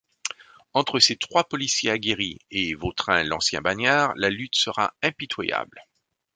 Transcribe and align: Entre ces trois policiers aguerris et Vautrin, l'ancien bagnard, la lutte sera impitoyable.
Entre 0.73 0.97
ces 0.99 1.15
trois 1.15 1.43
policiers 1.43 1.91
aguerris 1.91 2.39
et 2.49 2.73
Vautrin, 2.73 3.23
l'ancien 3.23 3.61
bagnard, 3.61 4.13
la 4.15 4.31
lutte 4.31 4.55
sera 4.55 4.95
impitoyable. 5.03 5.79